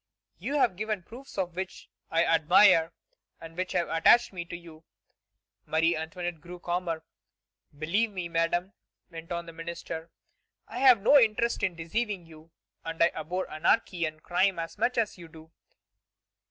[0.39, 2.91] You have given proofs of it which I admire
[3.39, 4.83] and which have attached me to you."
[5.67, 7.03] Marie Antoinette grew calmer.
[7.77, 8.73] "Believe me, Madame,"
[9.11, 10.09] went on the minister;
[10.67, 12.49] "I have no interest in deceiving you,
[12.83, 15.51] and I abhor anarchy and crime as much as you do....